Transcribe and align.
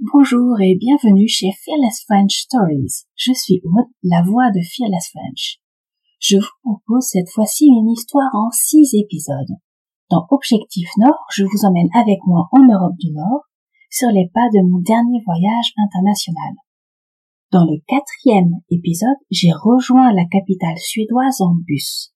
Bonjour 0.00 0.60
et 0.60 0.76
bienvenue 0.76 1.26
chez 1.26 1.50
Fearless 1.50 2.04
French 2.06 2.42
Stories. 2.46 3.02
Je 3.16 3.32
suis 3.32 3.60
Aude, 3.64 3.90
la 4.04 4.22
voix 4.22 4.48
de 4.52 4.60
Fearless 4.62 5.10
French. 5.10 5.58
Je 6.20 6.36
vous 6.36 6.46
propose 6.62 7.02
cette 7.02 7.28
fois-ci 7.28 7.66
une 7.66 7.90
histoire 7.90 8.30
en 8.32 8.48
six 8.52 8.94
épisodes. 8.94 9.58
Dans 10.08 10.24
Objectif 10.30 10.88
Nord, 10.98 11.18
je 11.34 11.42
vous 11.42 11.66
emmène 11.66 11.88
avec 11.94 12.20
moi 12.28 12.48
en 12.52 12.60
Europe 12.60 12.94
du 13.00 13.10
Nord, 13.10 13.42
sur 13.90 14.10
les 14.10 14.30
pas 14.32 14.46
de 14.54 14.62
mon 14.70 14.78
dernier 14.82 15.18
voyage 15.26 15.72
international. 15.76 16.54
Dans 17.50 17.64
le 17.64 17.82
quatrième 17.88 18.54
épisode, 18.70 19.18
j'ai 19.32 19.50
rejoint 19.50 20.12
la 20.12 20.26
capitale 20.26 20.78
suédoise 20.78 21.40
en 21.40 21.56
bus. 21.66 22.14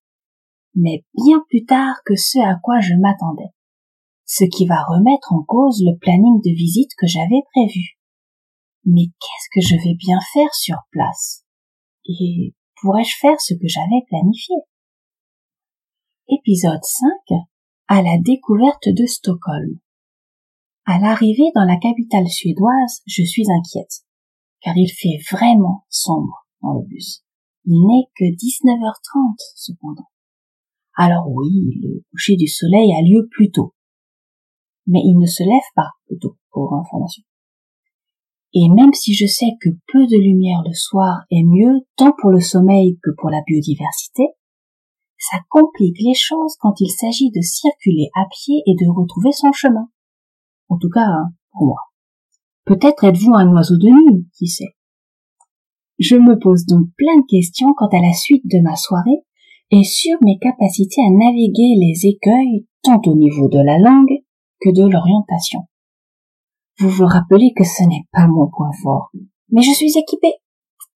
Mais 0.76 1.04
bien 1.16 1.42
plus 1.48 1.64
tard 1.64 1.96
que 2.06 2.14
ce 2.14 2.38
à 2.38 2.60
quoi 2.62 2.78
je 2.78 2.94
m'attendais 2.94 3.50
ce 4.34 4.44
qui 4.44 4.64
va 4.64 4.82
remettre 4.88 5.34
en 5.34 5.42
cause 5.42 5.84
le 5.84 5.94
planning 5.98 6.40
de 6.40 6.56
visite 6.56 6.92
que 6.96 7.06
j'avais 7.06 7.42
prévu. 7.52 7.98
Mais 8.86 9.12
qu'est-ce 9.20 9.50
que 9.52 9.60
je 9.60 9.76
vais 9.76 9.94
bien 9.94 10.18
faire 10.32 10.54
sur 10.54 10.78
place? 10.90 11.44
Et 12.06 12.54
pourrais-je 12.80 13.14
faire 13.20 13.38
ce 13.38 13.52
que 13.52 13.68
j'avais 13.68 14.00
planifié? 14.08 14.56
Épisode 16.28 16.82
5 16.82 17.10
à 17.88 18.00
la 18.00 18.16
découverte 18.24 18.88
de 18.88 19.04
Stockholm. 19.04 19.78
À 20.86 20.98
l'arrivée 20.98 21.52
dans 21.54 21.66
la 21.66 21.76
capitale 21.76 22.26
suédoise, 22.26 23.02
je 23.06 23.24
suis 23.24 23.44
inquiète, 23.52 24.00
car 24.62 24.74
il 24.78 24.88
fait 24.88 25.22
vraiment 25.30 25.84
sombre 25.90 26.48
dans 26.62 26.72
le 26.72 26.86
bus. 26.86 27.22
Il 27.66 27.78
n'est 27.86 28.08
que 28.16 28.24
19h30 28.24 29.36
cependant. 29.56 30.08
Alors 30.94 31.28
oui, 31.28 31.50
le 31.82 32.02
coucher 32.10 32.36
du 32.36 32.48
soleil 32.48 32.94
a 32.94 33.02
lieu 33.02 33.28
plus 33.30 33.50
tôt, 33.50 33.74
mais 34.86 35.00
il 35.04 35.18
ne 35.18 35.26
se 35.26 35.42
lève 35.42 35.70
pas, 35.74 35.90
plutôt, 36.06 36.36
pour 36.50 36.74
information. 36.74 37.22
Et 38.54 38.68
même 38.68 38.92
si 38.92 39.14
je 39.14 39.26
sais 39.26 39.52
que 39.60 39.70
peu 39.90 40.06
de 40.06 40.18
lumière 40.18 40.62
le 40.66 40.74
soir 40.74 41.22
est 41.30 41.44
mieux 41.44 41.86
tant 41.96 42.12
pour 42.20 42.30
le 42.30 42.40
sommeil 42.40 42.98
que 43.02 43.10
pour 43.16 43.30
la 43.30 43.40
biodiversité, 43.46 44.24
ça 45.18 45.38
complique 45.48 45.98
les 46.00 46.14
choses 46.14 46.56
quand 46.60 46.80
il 46.80 46.90
s'agit 46.90 47.30
de 47.30 47.40
circuler 47.40 48.10
à 48.14 48.26
pied 48.30 48.62
et 48.66 48.74
de 48.74 48.90
retrouver 48.90 49.32
son 49.32 49.52
chemin. 49.52 49.88
En 50.68 50.76
tout 50.78 50.90
cas, 50.90 51.06
pour 51.52 51.66
moi. 51.66 51.78
Peut-être 52.64 53.04
êtes-vous 53.04 53.34
un 53.34 53.52
oiseau 53.52 53.76
de 53.76 53.88
nuit, 53.88 54.28
qui 54.36 54.48
sait. 54.48 54.74
Je 55.98 56.16
me 56.16 56.38
pose 56.38 56.66
donc 56.66 56.88
plein 56.96 57.16
de 57.20 57.26
questions 57.28 57.74
quant 57.74 57.88
à 57.88 58.00
la 58.00 58.12
suite 58.12 58.44
de 58.46 58.60
ma 58.60 58.76
soirée 58.76 59.22
et 59.70 59.84
sur 59.84 60.18
mes 60.22 60.38
capacités 60.38 61.00
à 61.00 61.10
naviguer 61.10 61.74
les 61.76 62.06
écueils 62.06 62.66
tant 62.82 63.00
au 63.06 63.14
niveau 63.14 63.48
de 63.48 63.58
la 63.58 63.78
langue 63.78 64.21
que 64.62 64.70
de 64.70 64.86
l'orientation. 64.86 65.60
Vous 66.78 66.88
vous 66.88 67.06
rappelez 67.06 67.52
que 67.56 67.64
ce 67.64 67.82
n'est 67.84 68.06
pas 68.12 68.26
mon 68.26 68.48
point 68.48 68.72
fort. 68.82 69.10
Mais 69.50 69.62
je 69.62 69.72
suis 69.72 69.92
équipée. 69.98 70.34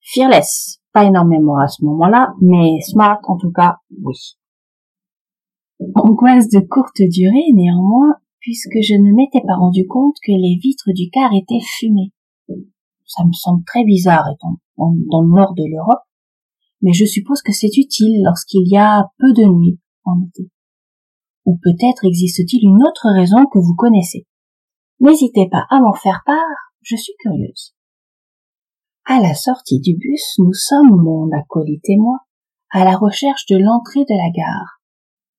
Fearless. 0.00 0.80
Pas 0.92 1.04
énormément 1.04 1.58
à 1.58 1.68
ce 1.68 1.84
moment-là, 1.84 2.32
mais 2.40 2.80
smart 2.80 3.20
en 3.24 3.36
tout 3.36 3.52
cas, 3.52 3.76
oui. 4.02 4.14
Angoisse 5.94 6.48
de 6.48 6.60
courte 6.60 7.02
durée 7.02 7.52
néanmoins, 7.52 8.14
puisque 8.40 8.78
je 8.80 8.94
ne 8.94 9.14
m'étais 9.14 9.42
pas 9.46 9.56
rendu 9.56 9.86
compte 9.86 10.16
que 10.24 10.32
les 10.32 10.58
vitres 10.62 10.92
du 10.94 11.10
car 11.10 11.30
étaient 11.34 11.64
fumées. 11.78 12.12
Ça 13.04 13.24
me 13.24 13.32
semble 13.32 13.62
très 13.64 13.84
bizarre 13.84 14.24
étant 14.32 14.56
dans 14.78 15.22
le 15.22 15.34
nord 15.34 15.54
de 15.54 15.64
l'Europe, 15.70 16.02
mais 16.80 16.92
je 16.92 17.04
suppose 17.04 17.42
que 17.42 17.52
c'est 17.52 17.76
utile 17.76 18.22
lorsqu'il 18.24 18.66
y 18.66 18.76
a 18.76 19.10
peu 19.18 19.32
de 19.34 19.44
nuit 19.44 19.78
en 20.04 20.22
été. 20.26 20.50
Ou 21.46 21.58
peut-être 21.62 22.04
existe-t-il 22.04 22.64
une 22.64 22.82
autre 22.82 23.08
raison 23.14 23.46
que 23.46 23.58
vous 23.58 23.74
connaissez. 23.76 24.26
N'hésitez 25.00 25.48
pas 25.48 25.64
à 25.70 25.80
m'en 25.80 25.94
faire 25.94 26.22
part, 26.26 26.72
je 26.82 26.96
suis 26.96 27.14
curieuse. 27.20 27.74
À 29.04 29.20
la 29.20 29.34
sortie 29.34 29.80
du 29.80 29.96
bus, 29.96 30.34
nous 30.38 30.52
sommes, 30.52 31.00
mon 31.02 31.30
acolyte 31.30 31.88
et 31.88 31.96
moi, 31.96 32.18
à 32.70 32.84
la 32.84 32.96
recherche 32.96 33.46
de 33.46 33.56
l'entrée 33.56 34.04
de 34.04 34.14
la 34.14 34.30
gare. 34.34 34.80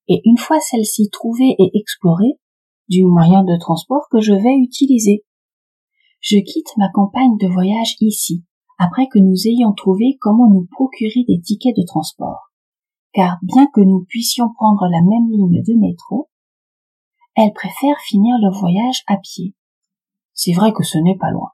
Et 0.08 0.22
une 0.24 0.38
fois 0.38 0.59
celle-ci 0.62 1.09
trouvée 1.09 1.56
et 1.59 1.72
explorée, 1.78 2.40
du 2.88 3.04
moyen 3.04 3.44
de 3.44 3.60
transport 3.60 4.08
que 4.10 4.22
je 4.22 4.31
vais 4.31 4.56
utiliser. 4.56 5.26
Je 6.22 6.38
quitte 6.38 6.72
ma 6.78 6.90
campagne 6.94 7.38
de 7.38 7.48
voyage 7.48 7.96
ici, 8.00 8.46
après 8.80 9.08
que 9.12 9.20
nous 9.20 9.48
ayons 9.48 9.74
trouvé 9.74 10.18
comment 10.22 10.50
nous 10.50 10.68
procurer 10.72 11.26
des 11.28 11.42
tickets 11.42 11.76
de 11.76 11.86
transport 11.86 12.52
car 13.18 13.40
bien 13.42 13.66
que 13.74 13.82
nous 13.82 14.06
puissions 14.08 14.54
prendre 14.54 14.84
la 14.84 15.02
même 15.02 15.32
ligne 15.32 15.64
de 15.64 15.74
métro, 15.74 16.30
elle 17.36 17.52
préfère 17.52 17.98
finir 18.06 18.36
le 18.40 18.56
voyage 18.56 19.02
à 19.08 19.18
pied. 19.18 19.56
C'est 20.36 20.54
vrai 20.54 20.72
que 20.72 20.84
ce 20.84 21.00
n'est 21.00 21.18
pas 21.18 21.32
loin. 21.32 21.50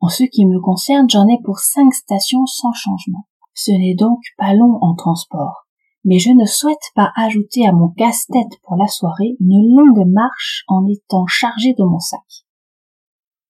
En 0.00 0.08
ce 0.08 0.24
qui 0.24 0.46
me 0.46 0.58
concerne, 0.58 1.10
j'en 1.10 1.28
ai 1.28 1.38
pour 1.44 1.58
cinq 1.58 1.92
stations 1.92 2.46
sans 2.46 2.72
changement. 2.72 3.26
Ce 3.52 3.72
n'est 3.72 3.94
donc 3.94 4.20
pas 4.38 4.54
long 4.54 4.78
en 4.80 4.94
transport, 4.94 5.66
mais 6.06 6.18
je 6.18 6.30
ne 6.30 6.46
souhaite 6.46 6.88
pas 6.94 7.12
ajouter 7.14 7.66
à 7.66 7.72
mon 7.72 7.90
casse-tête 7.90 8.58
pour 8.62 8.76
la 8.76 8.86
soirée 8.86 9.36
une 9.38 9.76
longue 9.76 10.10
marche 10.10 10.64
en 10.66 10.86
étant 10.86 11.26
chargé 11.26 11.74
de 11.74 11.84
mon 11.84 11.98
sac. 11.98 12.46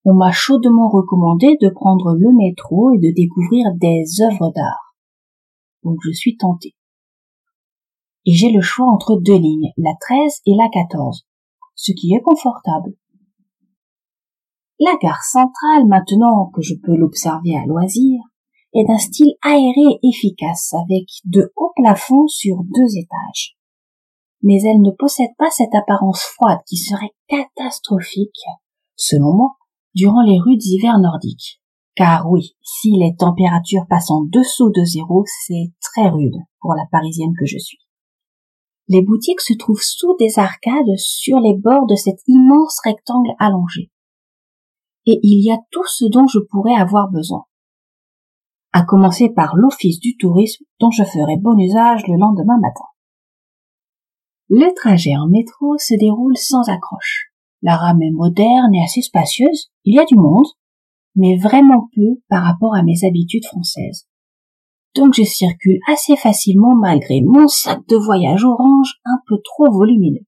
On 0.05 0.15
m'a 0.15 0.33
chaudement 0.33 0.89
recommandé 0.89 1.57
de 1.61 1.69
prendre 1.69 2.13
le 2.13 2.33
métro 2.37 2.91
et 2.93 2.99
de 2.99 3.15
découvrir 3.15 3.69
des 3.77 4.21
œuvres 4.21 4.51
d'art. 4.53 4.97
Donc 5.85 5.99
je 6.03 6.11
suis 6.11 6.37
tenté 6.37 6.75
et 8.27 8.33
j'ai 8.33 8.51
le 8.51 8.61
choix 8.61 8.87
entre 8.87 9.17
deux 9.17 9.39
lignes, 9.39 9.73
la 9.77 9.93
13 10.01 10.41
et 10.47 10.55
la 10.55 10.69
14, 10.73 11.27
ce 11.75 11.93
qui 11.93 12.15
est 12.15 12.21
confortable. 12.21 12.95
La 14.79 14.97
gare 15.03 15.23
centrale, 15.23 15.87
maintenant 15.87 16.51
que 16.55 16.63
je 16.63 16.75
peux 16.75 16.97
l'observer 16.97 17.57
à 17.57 17.67
loisir, 17.67 18.21
est 18.73 18.85
d'un 18.85 18.99
style 18.99 19.35
aéré 19.43 19.99
et 20.03 20.09
efficace, 20.09 20.73
avec 20.75 21.07
de 21.25 21.53
hauts 21.57 21.73
plafonds 21.77 22.29
sur 22.29 22.57
deux 22.65 22.97
étages. 22.97 23.57
Mais 24.43 24.63
elle 24.63 24.81
ne 24.81 24.91
possède 24.91 25.35
pas 25.37 25.51
cette 25.51 25.75
apparence 25.75 26.23
froide 26.23 26.61
qui 26.67 26.77
serait 26.77 27.13
catastrophique, 27.29 28.41
selon 28.97 29.35
moi, 29.35 29.51
durant 29.95 30.23
les 30.23 30.39
rudes 30.39 30.65
hivers 30.65 30.99
nordiques. 30.99 31.61
Car 31.95 32.31
oui, 32.31 32.57
si 32.63 32.93
les 32.93 33.15
températures 33.17 33.87
passent 33.89 34.11
en 34.11 34.23
dessous 34.23 34.71
de 34.71 34.85
zéro, 34.85 35.25
c'est 35.47 35.73
très 35.81 36.09
rude 36.09 36.37
pour 36.61 36.75
la 36.75 36.87
parisienne 36.91 37.35
que 37.39 37.47
je 37.47 37.59
suis. 37.59 37.90
Les 38.93 39.03
boutiques 39.03 39.41
se 39.41 39.55
trouvent 39.55 39.85
sous 39.85 40.17
des 40.19 40.41
arcades 40.41 40.97
sur 40.97 41.39
les 41.39 41.55
bords 41.57 41.87
de 41.87 41.95
cet 41.95 42.17
immense 42.27 42.77
rectangle 42.85 43.31
allongé. 43.39 43.93
Et 45.07 45.21
il 45.23 45.47
y 45.47 45.53
a 45.53 45.59
tout 45.71 45.87
ce 45.87 46.07
dont 46.07 46.27
je 46.27 46.41
pourrais 46.51 46.75
avoir 46.75 47.09
besoin. 47.09 47.45
À 48.73 48.83
commencer 48.83 49.31
par 49.31 49.55
l'office 49.55 50.01
du 50.01 50.17
tourisme 50.17 50.65
dont 50.81 50.91
je 50.91 51.05
ferai 51.05 51.37
bon 51.37 51.57
usage 51.57 52.03
le 52.09 52.19
lendemain 52.19 52.59
matin. 52.61 52.87
Le 54.49 54.75
trajet 54.75 55.17
en 55.17 55.29
métro 55.29 55.79
se 55.79 55.95
déroule 55.95 56.37
sans 56.37 56.69
accroche. 56.69 57.31
La 57.63 57.77
rame 57.77 58.03
est 58.03 58.11
moderne 58.11 58.75
et 58.75 58.83
assez 58.83 59.03
spacieuse, 59.03 59.71
il 59.85 59.95
y 59.95 60.01
a 60.01 60.05
du 60.05 60.17
monde, 60.17 60.49
mais 61.15 61.37
vraiment 61.37 61.89
peu 61.95 62.21
par 62.29 62.43
rapport 62.43 62.75
à 62.75 62.83
mes 62.83 63.07
habitudes 63.07 63.47
françaises 63.47 64.10
donc 64.95 65.15
je 65.15 65.23
circule 65.23 65.79
assez 65.87 66.17
facilement 66.17 66.75
malgré 66.75 67.21
mon 67.23 67.49
sac 67.49 67.81
de 67.89 67.97
voyage 67.97 68.45
orange 68.45 68.95
un 69.05 69.19
peu 69.27 69.37
trop 69.45 69.71
volumineux. 69.71 70.27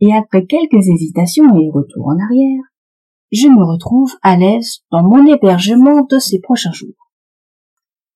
Et 0.00 0.14
après 0.14 0.46
quelques 0.46 0.86
hésitations 0.88 1.58
et 1.58 1.70
retours 1.70 2.06
en 2.06 2.18
arrière, 2.18 2.62
je 3.32 3.48
me 3.48 3.64
retrouve 3.64 4.14
à 4.22 4.36
l'aise 4.36 4.80
dans 4.90 5.02
mon 5.02 5.26
hébergement 5.26 6.02
de 6.08 6.18
ces 6.18 6.40
prochains 6.40 6.72
jours. 6.72 7.10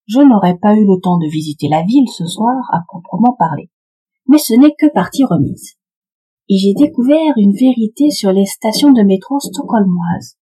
Je 0.06 0.20
n'aurais 0.20 0.56
pas 0.58 0.74
eu 0.74 0.86
le 0.86 1.00
temps 1.00 1.18
de 1.18 1.30
visiter 1.30 1.68
la 1.68 1.82
ville 1.82 2.08
ce 2.08 2.26
soir 2.26 2.56
à 2.72 2.80
proprement 2.86 3.34
parler, 3.38 3.70
mais 4.26 4.38
ce 4.38 4.54
n'est 4.54 4.74
que 4.78 4.92
partie 4.92 5.24
remise. 5.24 5.74
Et 6.48 6.56
j'ai 6.56 6.74
découvert 6.74 7.34
une 7.36 7.52
vérité 7.52 8.10
sur 8.10 8.32
les 8.32 8.46
stations 8.46 8.92
de 8.92 9.02
métro 9.02 9.38
stockholmoises. 9.40 10.38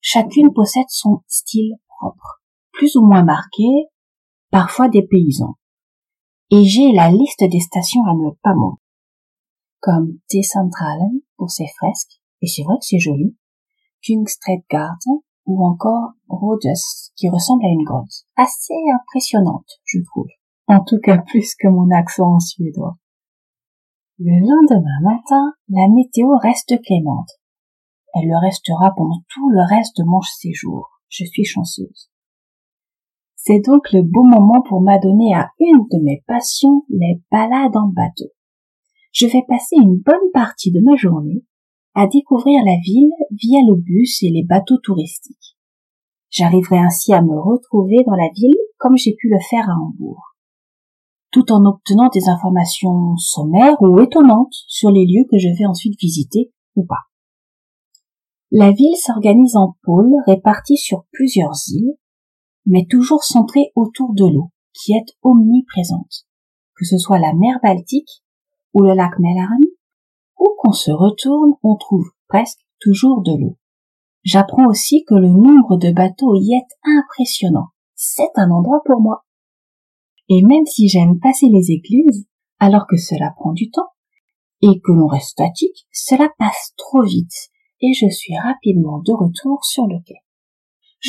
Chacune 0.00 0.52
possède 0.52 0.88
son 0.88 1.22
style 1.26 1.74
propre, 1.88 2.42
plus 2.72 2.96
ou 2.96 3.06
moins 3.06 3.24
marqué, 3.24 3.64
parfois 4.56 4.88
des 4.88 5.06
paysans. 5.06 5.58
Et 6.50 6.64
j'ai 6.64 6.90
la 6.92 7.10
liste 7.10 7.44
des 7.44 7.60
stations 7.60 8.00
à 8.08 8.14
ne 8.14 8.30
pas 8.42 8.54
manquer. 8.54 8.80
Comme 9.80 10.18
T-Centralen 10.30 11.20
pour 11.36 11.50
ses 11.50 11.66
fresques, 11.76 12.22
et 12.40 12.46
c'est 12.46 12.62
vrai 12.62 12.76
que 12.80 12.86
c'est 12.86 12.98
joli, 12.98 13.36
Kungsträdgarten 14.02 15.20
ou 15.44 15.62
encore 15.62 16.12
Rhodes 16.30 16.72
qui 17.16 17.28
ressemble 17.28 17.66
à 17.66 17.68
une 17.68 17.84
grotte. 17.84 18.24
Assez 18.36 18.72
impressionnante, 18.94 19.68
je 19.84 19.98
trouve. 20.06 20.30
En 20.68 20.82
tout 20.82 21.00
cas 21.02 21.18
plus 21.18 21.54
que 21.54 21.68
mon 21.68 21.90
accent 21.94 22.36
en 22.36 22.40
suédois. 22.40 22.96
Le 24.18 24.40
lendemain 24.40 25.00
matin, 25.02 25.52
la 25.68 25.86
météo 25.94 26.28
reste 26.38 26.80
clémente. 26.80 27.28
Elle 28.14 28.28
le 28.28 28.38
restera 28.38 28.94
pendant 28.96 29.20
tout 29.28 29.50
le 29.50 29.60
reste 29.68 29.98
de 29.98 30.04
mon 30.04 30.22
séjour. 30.22 30.88
Je 31.10 31.26
suis 31.26 31.44
chanceuse. 31.44 32.08
C'est 33.48 33.60
donc 33.60 33.92
le 33.92 34.02
beau 34.02 34.24
moment 34.24 34.60
pour 34.68 34.80
m'adonner 34.80 35.32
à 35.32 35.52
une 35.60 35.86
de 35.92 36.02
mes 36.02 36.24
passions, 36.26 36.82
les 36.88 37.22
balades 37.30 37.76
en 37.76 37.86
bateau. 37.86 38.32
Je 39.12 39.28
vais 39.28 39.44
passer 39.46 39.76
une 39.76 39.98
bonne 39.98 40.32
partie 40.32 40.72
de 40.72 40.80
ma 40.80 40.96
journée 40.96 41.44
à 41.94 42.08
découvrir 42.08 42.58
la 42.64 42.74
ville 42.82 43.12
via 43.30 43.60
le 43.60 43.76
bus 43.76 44.20
et 44.24 44.30
les 44.30 44.42
bateaux 44.42 44.78
touristiques. 44.82 45.56
J'arriverai 46.28 46.78
ainsi 46.78 47.14
à 47.14 47.22
me 47.22 47.38
retrouver 47.38 48.02
dans 48.04 48.16
la 48.16 48.30
ville 48.34 48.56
comme 48.78 48.96
j'ai 48.96 49.14
pu 49.14 49.28
le 49.28 49.38
faire 49.48 49.70
à 49.70 49.74
Hambourg, 49.74 50.34
tout 51.30 51.52
en 51.52 51.64
obtenant 51.66 52.08
des 52.08 52.28
informations 52.28 53.16
sommaires 53.16 53.80
ou 53.80 54.00
étonnantes 54.00 54.56
sur 54.66 54.90
les 54.90 55.06
lieux 55.06 55.24
que 55.30 55.38
je 55.38 55.56
vais 55.56 55.66
ensuite 55.66 56.00
visiter 56.00 56.52
ou 56.74 56.84
pas. 56.84 57.06
La 58.50 58.72
ville 58.72 58.96
s'organise 58.96 59.54
en 59.54 59.76
pôles 59.84 60.16
répartis 60.26 60.78
sur 60.78 61.04
plusieurs 61.12 61.54
îles, 61.68 61.94
mais 62.66 62.86
toujours 62.90 63.24
centrées 63.24 63.72
autour 63.74 64.12
de 64.14 64.26
l'eau, 64.26 64.50
qui 64.72 64.92
est 64.92 65.16
omniprésente, 65.22 66.26
que 66.74 66.84
ce 66.84 66.98
soit 66.98 67.18
la 67.18 67.32
mer 67.32 67.58
Baltique 67.62 68.22
ou 68.74 68.82
le 68.82 68.94
lac 68.94 69.18
Mälaren, 69.18 69.64
où 70.38 70.48
qu'on 70.58 70.72
se 70.72 70.90
retourne, 70.90 71.52
on 71.62 71.76
trouve 71.76 72.10
presque 72.28 72.60
toujours 72.80 73.22
de 73.22 73.32
l'eau. 73.32 73.56
J'apprends 74.24 74.66
aussi 74.66 75.04
que 75.04 75.14
le 75.14 75.28
nombre 75.28 75.76
de 75.76 75.92
bateaux 75.92 76.34
y 76.34 76.54
est 76.54 76.90
impressionnant. 76.98 77.68
C'est 77.94 78.30
un 78.34 78.50
endroit 78.50 78.82
pour 78.84 79.00
moi. 79.00 79.24
Et 80.28 80.42
même 80.42 80.66
si 80.66 80.88
j'aime 80.88 81.20
passer 81.20 81.46
les 81.48 81.70
écluses, 81.70 82.26
alors 82.58 82.86
que 82.88 82.96
cela 82.96 83.32
prend 83.36 83.52
du 83.52 83.70
temps, 83.70 83.88
et 84.62 84.80
que 84.80 84.92
l'on 84.92 85.06
reste 85.06 85.30
statique, 85.30 85.86
cela 85.92 86.28
passe 86.38 86.72
trop 86.76 87.02
vite, 87.02 87.50
et 87.80 87.92
je 87.92 88.08
suis 88.10 88.36
rapidement 88.36 88.98
de 88.98 89.12
retour 89.12 89.64
sur 89.64 89.86
le 89.86 89.98
quai. 90.04 90.16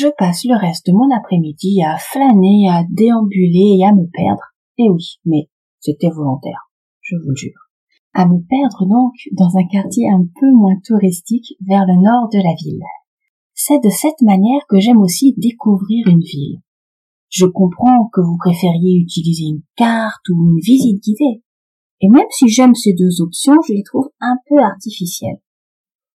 Je 0.00 0.06
passe 0.16 0.44
le 0.44 0.56
reste 0.56 0.86
de 0.86 0.92
mon 0.92 1.10
après-midi 1.10 1.82
à 1.82 1.96
flâner, 1.96 2.68
à 2.70 2.84
déambuler 2.88 3.78
et 3.80 3.84
à 3.84 3.92
me 3.92 4.06
perdre. 4.06 4.54
Et 4.76 4.88
oui, 4.88 5.18
mais 5.24 5.48
c'était 5.80 6.10
volontaire, 6.10 6.70
je 7.00 7.16
vous 7.16 7.30
le 7.30 7.34
jure. 7.34 7.58
À 8.14 8.24
me 8.28 8.38
perdre 8.38 8.86
donc 8.86 9.14
dans 9.32 9.58
un 9.58 9.66
quartier 9.66 10.08
un 10.08 10.24
peu 10.38 10.52
moins 10.52 10.76
touristique 10.84 11.56
vers 11.66 11.84
le 11.84 11.94
nord 11.94 12.28
de 12.32 12.38
la 12.38 12.54
ville. 12.62 12.84
C'est 13.54 13.82
de 13.82 13.88
cette 13.88 14.22
manière 14.22 14.60
que 14.68 14.78
j'aime 14.78 15.02
aussi 15.02 15.34
découvrir 15.36 16.06
une 16.06 16.22
ville. 16.22 16.60
Je 17.28 17.46
comprends 17.46 18.08
que 18.12 18.20
vous 18.20 18.36
préfériez 18.38 19.00
utiliser 19.00 19.46
une 19.46 19.64
carte 19.74 20.28
ou 20.28 20.50
une 20.50 20.60
visite 20.60 21.02
guidée. 21.02 21.42
Et 22.02 22.08
même 22.08 22.30
si 22.30 22.46
j'aime 22.46 22.76
ces 22.76 22.92
deux 22.92 23.20
options, 23.20 23.60
je 23.66 23.72
les 23.72 23.82
trouve 23.82 24.08
un 24.20 24.36
peu 24.48 24.62
artificielles. 24.62 25.42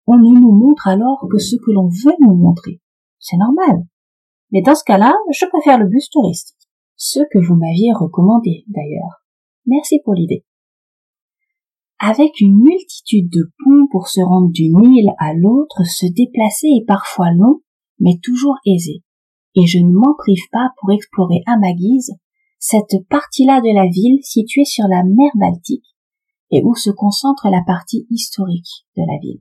On 0.09 0.19
ne 0.19 0.41
nous 0.41 0.51
montre 0.51 0.89
alors 0.89 1.29
que 1.31 1.39
ce 1.39 1.55
que 1.55 1.71
l'on 1.71 1.87
veut 1.87 2.17
nous 2.19 2.35
montrer. 2.35 2.81
C'est 3.19 3.37
normal. 3.37 3.85
Mais 4.51 4.63
dans 4.63 4.75
ce 4.75 4.85
cas-là, 4.85 5.15
je 5.33 5.47
préfère 5.47 5.79
le 5.79 5.89
bus 5.89 6.09
touristique. 6.11 6.57
Ce 6.97 7.21
que 7.31 7.39
vous 7.39 7.55
m'aviez 7.55 7.93
recommandé, 7.93 8.65
d'ailleurs. 8.67 9.23
Merci 9.67 10.01
pour 10.05 10.15
l'idée. 10.15 10.45
Avec 12.01 12.41
une 12.41 12.57
multitude 12.57 13.29
de 13.31 13.51
ponts 13.59 13.89
pour 13.91 14.09
se 14.09 14.21
rendre 14.21 14.51
d'une 14.53 14.85
île 14.85 15.13
à 15.19 15.35
l'autre, 15.35 15.85
se 15.85 16.07
déplacer 16.07 16.69
est 16.69 16.87
parfois 16.87 17.33
long, 17.33 17.61
mais 17.99 18.19
toujours 18.23 18.57
aisé. 18.65 19.03
Et 19.55 19.67
je 19.67 19.79
ne 19.79 19.91
m'en 19.91 20.15
prive 20.17 20.49
pas 20.53 20.71
pour 20.81 20.93
explorer 20.93 21.43
à 21.47 21.59
ma 21.59 21.73
guise 21.73 22.13
cette 22.59 23.07
partie-là 23.09 23.61
de 23.61 23.75
la 23.75 23.87
ville 23.87 24.21
située 24.23 24.65
sur 24.65 24.87
la 24.89 25.03
mer 25.05 25.31
Baltique 25.35 25.97
et 26.51 26.63
où 26.65 26.75
se 26.75 26.91
concentre 26.91 27.49
la 27.51 27.63
partie 27.67 28.07
historique 28.11 28.87
de 28.97 29.03
la 29.03 29.19
ville. 29.21 29.41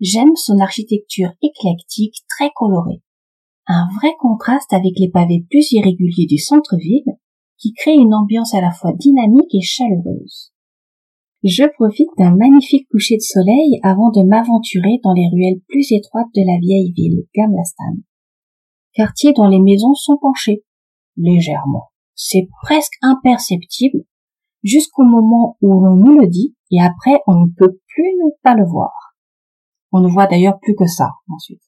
J'aime 0.00 0.34
son 0.34 0.58
architecture 0.60 1.32
éclectique 1.42 2.24
très 2.26 2.50
colorée. 2.56 3.02
Un 3.66 3.86
vrai 4.00 4.14
contraste 4.18 4.72
avec 4.72 4.94
les 4.96 5.10
pavés 5.10 5.44
plus 5.50 5.72
irréguliers 5.72 6.26
du 6.26 6.38
centre-ville 6.38 7.18
qui 7.58 7.74
crée 7.74 7.94
une 7.94 8.14
ambiance 8.14 8.54
à 8.54 8.62
la 8.62 8.72
fois 8.72 8.92
dynamique 8.94 9.54
et 9.54 9.60
chaleureuse. 9.60 10.52
Je 11.44 11.64
profite 11.74 12.08
d'un 12.16 12.34
magnifique 12.34 12.88
coucher 12.90 13.16
de 13.16 13.22
soleil 13.22 13.78
avant 13.82 14.10
de 14.10 14.22
m'aventurer 14.22 15.00
dans 15.04 15.12
les 15.12 15.28
ruelles 15.28 15.60
plus 15.68 15.92
étroites 15.92 16.32
de 16.34 16.46
la 16.46 16.58
vieille 16.58 16.92
ville, 16.92 17.26
Gamlastan. 17.36 18.00
Quartier 18.94 19.34
dont 19.34 19.48
les 19.48 19.60
maisons 19.60 19.94
sont 19.94 20.16
penchées. 20.20 20.64
Légèrement. 21.18 21.90
C'est 22.14 22.48
presque 22.62 22.94
imperceptible 23.02 24.04
jusqu'au 24.62 25.04
moment 25.04 25.58
où 25.60 25.84
l'on 25.84 25.96
nous 25.96 26.20
le 26.20 26.26
dit 26.26 26.54
et 26.70 26.80
après 26.80 27.20
on 27.26 27.34
ne 27.34 27.50
peut 27.54 27.80
plus 27.86 28.12
ne 28.16 28.30
pas 28.42 28.54
le 28.54 28.64
voir. 28.66 29.09
On 29.92 30.00
ne 30.00 30.08
voit 30.08 30.26
d'ailleurs 30.26 30.58
plus 30.60 30.74
que 30.74 30.86
ça 30.86 31.10
ensuite. 31.28 31.62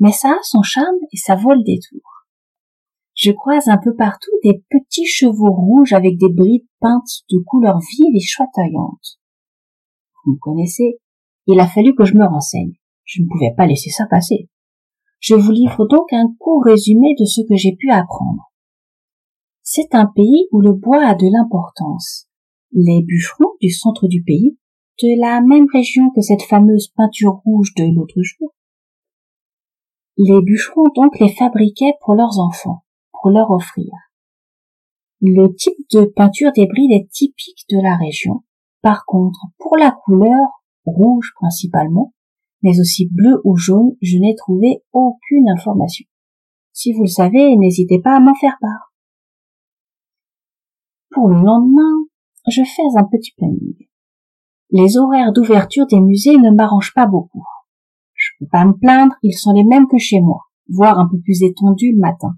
Mais 0.00 0.12
ça 0.12 0.30
a 0.30 0.42
son 0.42 0.62
charme 0.62 0.96
et 1.12 1.16
ça 1.16 1.36
vaut 1.36 1.54
le 1.54 1.62
détour. 1.62 2.02
Je 3.14 3.30
croise 3.30 3.68
un 3.68 3.78
peu 3.78 3.94
partout 3.94 4.32
des 4.42 4.64
petits 4.70 5.06
chevaux 5.06 5.52
rouges 5.52 5.92
avec 5.92 6.18
des 6.18 6.32
brides 6.32 6.66
peintes 6.80 7.22
de 7.30 7.38
couleurs 7.46 7.78
vives 7.78 8.16
et 8.16 8.20
chatoyantes. 8.20 9.20
Vous 10.24 10.32
me 10.32 10.38
connaissez, 10.38 10.98
il 11.46 11.60
a 11.60 11.68
fallu 11.68 11.94
que 11.94 12.04
je 12.04 12.14
me 12.14 12.26
renseigne. 12.26 12.72
Je 13.04 13.22
ne 13.22 13.28
pouvais 13.28 13.54
pas 13.56 13.66
laisser 13.66 13.90
ça 13.90 14.06
passer. 14.06 14.48
Je 15.20 15.34
vous 15.34 15.52
livre 15.52 15.86
donc 15.86 16.12
un 16.12 16.26
court 16.38 16.64
résumé 16.64 17.14
de 17.18 17.24
ce 17.24 17.42
que 17.48 17.54
j'ai 17.54 17.76
pu 17.76 17.90
apprendre. 17.90 18.50
C'est 19.62 19.94
un 19.94 20.06
pays 20.06 20.48
où 20.50 20.60
le 20.60 20.72
bois 20.72 21.06
a 21.06 21.14
de 21.14 21.26
l'importance. 21.30 22.28
Les 22.72 23.02
bûcherons 23.02 23.52
du 23.60 23.70
centre 23.70 24.08
du 24.08 24.22
pays 24.22 24.58
de 25.02 25.20
la 25.20 25.40
même 25.40 25.66
région 25.72 26.10
que 26.14 26.20
cette 26.20 26.42
fameuse 26.42 26.88
peinture 26.96 27.40
rouge 27.44 27.74
de 27.76 27.84
l'autre 27.84 28.20
jour. 28.22 28.54
Les 30.16 30.40
bûcherons 30.40 30.88
donc 30.94 31.18
les 31.18 31.32
fabriquaient 31.32 31.94
pour 32.00 32.14
leurs 32.14 32.38
enfants, 32.38 32.84
pour 33.12 33.30
leur 33.30 33.50
offrir. 33.50 33.90
Le 35.20 35.52
type 35.54 35.90
de 35.92 36.04
peinture 36.04 36.52
des 36.52 36.66
brides 36.66 36.92
est 36.92 37.10
typique 37.10 37.64
de 37.70 37.82
la 37.82 37.96
région. 37.96 38.44
Par 38.82 39.04
contre, 39.06 39.40
pour 39.58 39.76
la 39.76 39.90
couleur, 39.90 40.62
rouge 40.84 41.32
principalement, 41.34 42.14
mais 42.62 42.78
aussi 42.78 43.08
bleu 43.10 43.40
ou 43.44 43.56
jaune, 43.56 43.96
je 44.00 44.18
n'ai 44.18 44.36
trouvé 44.36 44.82
aucune 44.92 45.48
information. 45.48 46.06
Si 46.72 46.92
vous 46.92 47.02
le 47.02 47.08
savez, 47.08 47.56
n'hésitez 47.56 48.00
pas 48.00 48.16
à 48.16 48.20
m'en 48.20 48.34
faire 48.34 48.58
part. 48.60 48.92
Pour 51.10 51.28
le 51.28 51.36
lendemain, 51.36 52.06
je 52.48 52.62
fais 52.62 52.98
un 52.98 53.04
petit 53.04 53.32
planning 53.36 53.88
les 54.74 54.96
horaires 54.96 55.32
d'ouverture 55.32 55.86
des 55.86 56.00
musées 56.00 56.36
ne 56.36 56.50
m'arrangent 56.50 56.94
pas 56.94 57.06
beaucoup. 57.06 57.44
Je 58.12 58.30
peux 58.40 58.48
pas 58.50 58.64
me 58.64 58.72
plaindre, 58.72 59.14
ils 59.22 59.38
sont 59.38 59.52
les 59.52 59.62
mêmes 59.62 59.86
que 59.86 59.98
chez 59.98 60.20
moi, 60.20 60.40
voire 60.68 60.98
un 60.98 61.08
peu 61.08 61.16
plus 61.20 61.44
étendus 61.44 61.92
le 61.92 62.00
matin. 62.00 62.34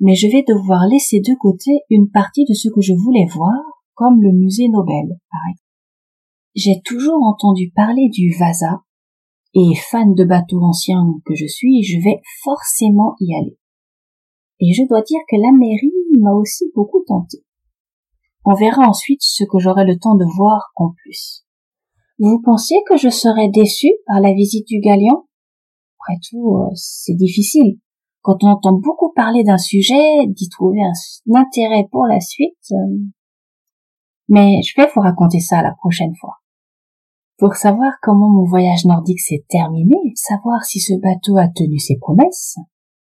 Mais 0.00 0.14
je 0.14 0.28
vais 0.28 0.44
devoir 0.48 0.86
laisser 0.88 1.20
de 1.20 1.34
côté 1.38 1.80
une 1.90 2.08
partie 2.10 2.46
de 2.48 2.54
ce 2.54 2.70
que 2.70 2.80
je 2.80 2.94
voulais 2.94 3.26
voir, 3.26 3.52
comme 3.92 4.22
le 4.22 4.32
musée 4.32 4.68
Nobel, 4.68 5.08
par 5.30 5.40
exemple. 5.50 5.62
J'ai 6.54 6.80
toujours 6.86 7.22
entendu 7.22 7.70
parler 7.74 8.08
du 8.10 8.34
Vasa, 8.38 8.80
et 9.52 9.74
fan 9.74 10.14
de 10.14 10.24
bateaux 10.24 10.62
anciens 10.62 11.04
que 11.26 11.34
je 11.34 11.46
suis, 11.46 11.82
je 11.82 11.98
vais 12.02 12.22
forcément 12.44 13.14
y 13.20 13.34
aller. 13.34 13.58
Et 14.60 14.72
je 14.72 14.88
dois 14.88 15.02
dire 15.02 15.20
que 15.30 15.36
la 15.36 15.52
mairie 15.52 15.92
m'a 16.18 16.32
aussi 16.32 16.64
beaucoup 16.74 17.04
tenté. 17.06 17.45
On 18.48 18.54
verra 18.54 18.88
ensuite 18.88 19.22
ce 19.22 19.42
que 19.42 19.58
j'aurai 19.58 19.84
le 19.84 19.98
temps 19.98 20.14
de 20.14 20.24
voir 20.36 20.70
en 20.76 20.92
plus. 20.92 21.44
Vous 22.20 22.40
pensez 22.44 22.76
que 22.88 22.96
je 22.96 23.08
serais 23.08 23.48
déçu 23.48 23.88
par 24.06 24.20
la 24.20 24.32
visite 24.32 24.68
du 24.68 24.78
Galion? 24.78 25.26
Après 26.00 26.20
tout, 26.30 26.56
euh, 26.58 26.70
c'est 26.74 27.16
difficile. 27.16 27.80
Quand 28.22 28.44
on 28.44 28.50
entend 28.50 28.74
beaucoup 28.74 29.12
parler 29.16 29.42
d'un 29.42 29.58
sujet, 29.58 30.28
d'y 30.28 30.48
trouver 30.48 30.78
un 30.80 31.40
intérêt 31.40 31.88
pour 31.90 32.06
la 32.06 32.20
suite. 32.20 32.54
Euh, 32.70 32.98
mais 34.28 34.62
je 34.62 34.80
vais 34.80 34.88
vous 34.94 35.00
raconter 35.00 35.40
ça 35.40 35.60
la 35.60 35.74
prochaine 35.74 36.14
fois. 36.20 36.36
Pour 37.38 37.56
savoir 37.56 37.94
comment 38.00 38.30
mon 38.30 38.44
voyage 38.44 38.84
nordique 38.84 39.20
s'est 39.20 39.44
terminé, 39.48 39.96
savoir 40.14 40.64
si 40.64 40.78
ce 40.78 40.94
bateau 40.94 41.36
a 41.36 41.48
tenu 41.48 41.80
ses 41.80 41.98
promesses, 41.98 42.56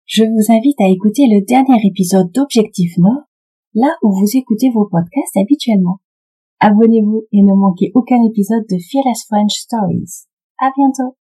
je 0.07 0.25
vous 0.25 0.51
invite 0.51 0.81
à 0.81 0.89
écouter 0.89 1.27
le 1.29 1.45
dernier 1.45 1.87
épisode 1.87 2.33
d'Objectif 2.33 2.97
Nord 2.97 3.25
là 3.75 3.97
où 4.03 4.13
vous 4.13 4.37
écoutez 4.37 4.71
vos 4.71 4.87
podcasts 4.87 5.37
habituellement. 5.37 6.01
Abonnez-vous 6.61 7.25
et 7.33 7.43
ne 7.43 7.55
manquez 7.55 7.93
aucun 7.95 8.23
épisode 8.29 8.65
de 8.71 8.79
Fearless 8.79 9.27
French 9.29 9.55
Stories. 9.55 10.27
À 10.61 10.71
bientôt! 10.77 11.17